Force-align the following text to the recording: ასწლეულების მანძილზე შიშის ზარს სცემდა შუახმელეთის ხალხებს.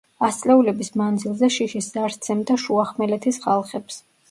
ასწლეულების 0.27 0.89
მანძილზე 1.01 1.51
შიშის 1.57 1.91
ზარს 1.97 2.19
სცემდა 2.21 2.59
შუახმელეთის 2.65 3.43
ხალხებს. 3.47 4.05